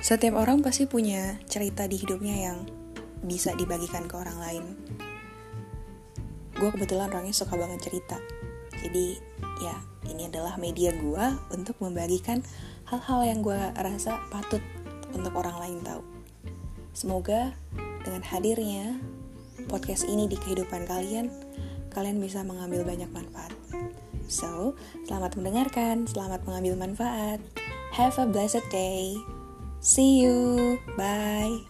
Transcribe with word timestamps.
Setiap 0.00 0.40
orang 0.40 0.64
pasti 0.64 0.88
punya 0.88 1.36
cerita 1.44 1.84
di 1.84 2.00
hidupnya 2.00 2.50
yang 2.50 2.64
bisa 3.20 3.52
dibagikan 3.52 4.08
ke 4.08 4.16
orang 4.16 4.38
lain. 4.40 4.64
Gue 6.56 6.72
kebetulan 6.72 7.12
orangnya 7.12 7.36
suka 7.36 7.52
banget 7.52 7.84
cerita. 7.84 8.16
Jadi 8.80 9.20
ya 9.60 9.76
ini 10.08 10.32
adalah 10.32 10.56
media 10.56 10.96
gue 10.96 11.26
untuk 11.52 11.76
membagikan 11.84 12.40
hal-hal 12.88 13.28
yang 13.28 13.44
gue 13.44 13.60
rasa 13.76 14.16
patut 14.32 14.64
untuk 15.12 15.36
orang 15.36 15.56
lain 15.68 15.78
tahu. 15.84 16.02
Semoga 16.96 17.52
dengan 18.00 18.24
hadirnya 18.24 18.96
podcast 19.68 20.08
ini 20.08 20.24
di 20.24 20.40
kehidupan 20.40 20.88
kalian, 20.88 21.28
kalian 21.92 22.16
bisa 22.24 22.40
mengambil 22.40 22.88
banyak 22.88 23.12
manfaat. 23.12 23.52
So, 24.32 24.72
selamat 25.04 25.36
mendengarkan, 25.36 26.08
selamat 26.08 26.48
mengambil 26.48 26.88
manfaat. 26.88 27.44
Have 27.92 28.16
a 28.16 28.24
blessed 28.24 28.64
day. 28.72 29.18
See 29.80 30.20
you. 30.20 30.78
Bye. 30.96 31.64